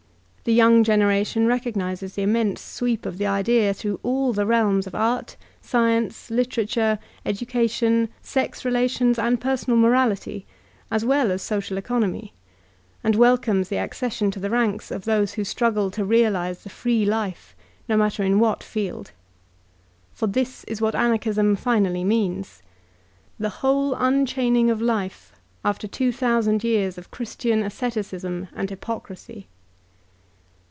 The 0.43 0.53
young 0.55 0.83
generation 0.83 1.45
recognizes 1.45 2.15
the 2.15 2.23
immense 2.23 2.61
sweep 2.63 3.05
of 3.05 3.19
the 3.19 3.27
idea 3.27 3.75
through 3.75 3.99
all 4.01 4.33
the 4.33 4.47
realms 4.47 4.87
of 4.87 4.95
art, 4.95 5.37
science, 5.61 6.31
literature, 6.31 6.97
education, 7.27 8.09
sex 8.23 8.65
relations 8.65 9.19
and 9.19 9.39
personal 9.39 9.77
morality, 9.77 10.47
as 10.89 11.05
well 11.05 11.31
as 11.31 11.43
social 11.43 11.77
economy, 11.77 12.33
and 13.03 13.15
welcomes 13.15 13.69
the 13.69 13.77
accession 13.77 14.31
to 14.31 14.39
the 14.39 14.49
ranks 14.49 14.89
of 14.89 15.05
those 15.05 15.33
who 15.33 15.43
struggle 15.43 15.91
to 15.91 16.03
realize 16.03 16.63
the 16.63 16.69
free 16.71 17.05
life, 17.05 17.55
no 17.87 17.95
matter 17.95 18.23
in 18.23 18.39
what 18.39 18.63
field. 18.63 19.11
For 20.11 20.25
this 20.25 20.65
b 20.67 20.73
what 20.79 20.95
Anarchism 20.95 21.55
finally 21.55 22.03
means, 22.03 22.63
the 23.37 23.49
whole 23.61 23.93
unchaining 23.93 24.71
of 24.71 24.81
life 24.81 25.33
after 25.63 25.87
two 25.87 26.11
thousand 26.11 26.63
years 26.63 26.97
of 26.97 27.11
Christian 27.11 27.61
asceticism 27.61 28.47
and 28.55 28.71
hypocrisy. 28.71 29.47